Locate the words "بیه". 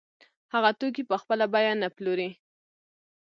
1.53-1.73